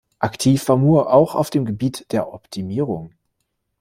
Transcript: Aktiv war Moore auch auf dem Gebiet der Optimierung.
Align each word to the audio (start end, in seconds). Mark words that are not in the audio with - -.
Aktiv 0.17 0.67
war 0.67 0.77
Moore 0.77 1.13
auch 1.13 1.35
auf 1.35 1.51
dem 1.51 1.63
Gebiet 1.63 2.07
der 2.11 2.33
Optimierung. 2.33 3.13